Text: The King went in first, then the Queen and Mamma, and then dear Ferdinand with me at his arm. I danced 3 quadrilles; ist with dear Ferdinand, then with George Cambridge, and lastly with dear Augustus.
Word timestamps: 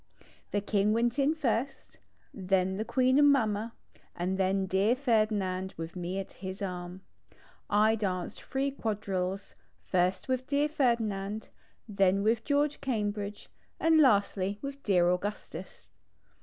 The 0.49 0.61
King 0.61 0.93
went 0.93 1.19
in 1.19 1.35
first, 1.35 1.99
then 2.33 2.77
the 2.77 2.83
Queen 2.83 3.19
and 3.19 3.31
Mamma, 3.31 3.75
and 4.15 4.35
then 4.39 4.65
dear 4.65 4.95
Ferdinand 4.95 5.75
with 5.77 5.95
me 5.95 6.17
at 6.17 6.31
his 6.31 6.59
arm. 6.59 7.01
I 7.69 7.93
danced 7.93 8.41
3 8.41 8.71
quadrilles; 8.71 9.53
ist 9.93 10.27
with 10.27 10.47
dear 10.47 10.69
Ferdinand, 10.69 11.49
then 11.87 12.23
with 12.23 12.43
George 12.43 12.81
Cambridge, 12.81 13.47
and 13.79 13.99
lastly 14.01 14.57
with 14.63 14.81
dear 14.81 15.07
Augustus. 15.07 15.91